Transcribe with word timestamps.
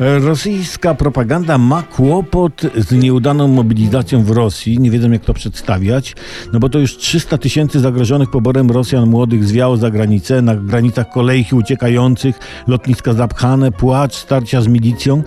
Rosyjska 0.00 0.94
propaganda 0.94 1.58
ma 1.58 1.82
kłopot 1.82 2.62
z 2.76 2.92
nieudaną 2.92 3.48
mobilizacją 3.48 4.24
w 4.24 4.30
Rosji. 4.30 4.78
Nie 4.78 4.90
wiedzą, 4.90 5.10
jak 5.10 5.24
to 5.24 5.34
przedstawiać, 5.34 6.16
no 6.52 6.60
bo 6.60 6.68
to 6.68 6.78
już 6.78 6.96
300 6.96 7.38
tysięcy 7.38 7.80
zagrożonych 7.80 8.30
poborem 8.30 8.70
Rosjan 8.70 9.08
młodych 9.08 9.44
zwiało 9.44 9.76
za 9.76 9.90
granicę, 9.90 10.42
na 10.42 10.56
granicach 10.56 11.10
kolejki 11.10 11.54
uciekających, 11.54 12.38
lotniska 12.66 13.12
zapchane, 13.12 13.72
płacz, 13.72 14.14
starcia 14.14 14.62
z 14.62 14.66
milicją. 14.66 15.22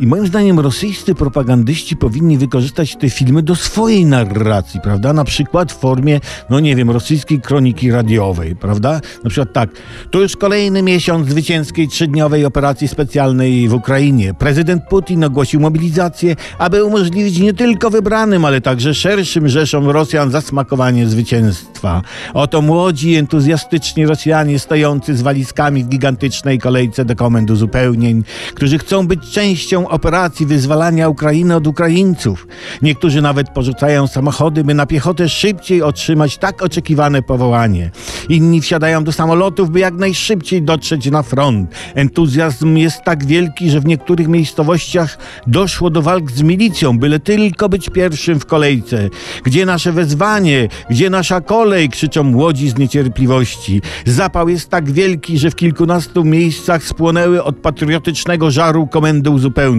I 0.00 0.06
moim 0.06 0.26
zdaniem 0.26 0.60
rosyjscy 0.60 1.14
propagandyści 1.14 1.96
powinni 1.96 2.38
wykorzystać 2.38 2.96
te 2.96 3.10
filmy 3.10 3.42
do 3.42 3.56
swojej 3.56 4.06
narracji, 4.06 4.80
prawda? 4.80 5.12
Na 5.12 5.24
przykład 5.24 5.72
w 5.72 5.78
formie, 5.78 6.20
no 6.50 6.60
nie 6.60 6.76
wiem, 6.76 6.90
rosyjskiej 6.90 7.40
kroniki 7.40 7.90
radiowej, 7.90 8.56
prawda? 8.56 9.00
Na 9.24 9.30
przykład 9.30 9.52
tak, 9.52 9.70
to 10.10 10.20
już 10.20 10.36
kolejny 10.36 10.82
miesiąc 10.82 11.28
zwycięskiej 11.28 11.88
trzydniowej 11.88 12.44
operacji 12.44 12.88
specjalnej 12.88 13.68
w 13.68 13.74
Ukrainie. 13.74 14.34
Prezydent 14.34 14.82
Putin 14.90 15.24
ogłosił 15.24 15.60
mobilizację, 15.60 16.36
aby 16.58 16.84
umożliwić 16.84 17.38
nie 17.38 17.52
tylko 17.52 17.90
wybranym, 17.90 18.44
ale 18.44 18.60
także 18.60 18.94
szerszym 18.94 19.48
rzeszom 19.48 19.90
Rosjan 19.90 20.30
zasmakowanie 20.30 21.06
zwycięstwa. 21.06 22.02
Oto 22.34 22.62
młodzi, 22.62 23.14
entuzjastyczni 23.14 24.06
Rosjanie 24.06 24.58
stojący 24.58 25.16
z 25.16 25.22
walizkami 25.22 25.84
w 25.84 25.88
gigantycznej 25.88 26.58
kolejce 26.58 27.04
do 27.04 27.16
komend 27.16 27.50
uzupełnień, 27.50 28.24
którzy 28.54 28.78
chcą 28.78 29.06
być 29.06 29.30
częścią 29.30 29.87
operacji 29.88 30.46
wyzwalania 30.46 31.08
Ukrainy 31.08 31.56
od 31.56 31.66
Ukraińców. 31.66 32.46
Niektórzy 32.82 33.22
nawet 33.22 33.50
porzucają 33.50 34.06
samochody, 34.06 34.64
by 34.64 34.74
na 34.74 34.86
piechotę 34.86 35.28
szybciej 35.28 35.82
otrzymać 35.82 36.38
tak 36.38 36.62
oczekiwane 36.62 37.22
powołanie. 37.22 37.90
Inni 38.28 38.60
wsiadają 38.60 39.04
do 39.04 39.12
samolotów, 39.12 39.70
by 39.70 39.80
jak 39.80 39.94
najszybciej 39.94 40.62
dotrzeć 40.62 41.10
na 41.10 41.22
front. 41.22 41.70
Entuzjazm 41.94 42.76
jest 42.76 43.02
tak 43.04 43.24
wielki, 43.26 43.70
że 43.70 43.80
w 43.80 43.86
niektórych 43.86 44.28
miejscowościach 44.28 45.18
doszło 45.46 45.90
do 45.90 46.02
walk 46.02 46.30
z 46.30 46.42
milicją, 46.42 46.98
byle 46.98 47.20
tylko 47.20 47.68
być 47.68 47.90
pierwszym 47.90 48.40
w 48.40 48.46
kolejce. 48.46 49.08
Gdzie 49.44 49.66
nasze 49.66 49.92
wezwanie? 49.92 50.68
Gdzie 50.90 51.10
nasza 51.10 51.40
kolej? 51.40 51.88
krzyczą 51.88 52.22
młodzi 52.22 52.68
z 52.68 52.78
niecierpliwości. 52.78 53.82
Zapał 54.06 54.48
jest 54.48 54.68
tak 54.68 54.90
wielki, 54.90 55.38
że 55.38 55.50
w 55.50 55.56
kilkunastu 55.56 56.24
miejscach 56.24 56.84
spłonęły 56.84 57.42
od 57.42 57.56
patriotycznego 57.56 58.50
żaru 58.50 58.86
komendy 58.86 59.30
uzupełnień. 59.30 59.77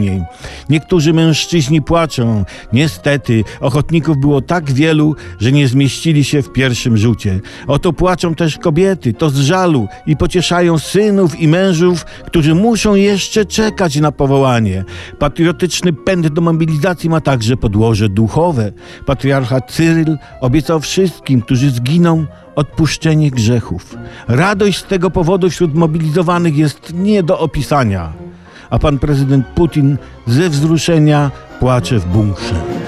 Niektórzy 0.69 1.13
mężczyźni 1.13 1.81
płaczą. 1.81 2.45
Niestety, 2.73 3.43
ochotników 3.59 4.17
było 4.17 4.41
tak 4.41 4.71
wielu, 4.71 5.15
że 5.39 5.51
nie 5.51 5.67
zmieścili 5.67 6.23
się 6.23 6.41
w 6.41 6.51
pierwszym 6.51 6.97
rzucie. 6.97 7.39
Oto 7.67 7.93
płaczą 7.93 8.35
też 8.35 8.57
kobiety, 8.57 9.13
to 9.13 9.29
z 9.29 9.35
żalu 9.35 9.87
i 10.05 10.17
pocieszają 10.17 10.79
synów 10.79 11.39
i 11.39 11.47
mężów, 11.47 12.05
którzy 12.05 12.55
muszą 12.55 12.95
jeszcze 12.95 13.45
czekać 13.45 13.95
na 13.95 14.11
powołanie. 14.11 14.85
Patriotyczny 15.19 15.93
pęd 15.93 16.27
do 16.27 16.41
mobilizacji 16.41 17.09
ma 17.09 17.21
także 17.21 17.57
podłoże 17.57 18.09
duchowe. 18.09 18.71
Patriarcha 19.05 19.61
Cyryl 19.61 20.17
obiecał 20.41 20.79
wszystkim, 20.79 21.41
którzy 21.41 21.69
zginą, 21.69 22.25
odpuszczenie 22.55 23.31
grzechów. 23.31 23.97
Radość 24.27 24.77
z 24.77 24.83
tego 24.83 25.09
powodu 25.09 25.49
wśród 25.49 25.75
mobilizowanych 25.75 26.57
jest 26.57 26.93
nie 26.93 27.23
do 27.23 27.39
opisania 27.39 28.28
a 28.69 28.79
pan 28.79 28.99
prezydent 28.99 29.47
Putin 29.47 29.97
ze 30.27 30.49
wzruszenia 30.49 31.31
płacze 31.59 31.99
w 31.99 32.05
bunkrze. 32.05 32.78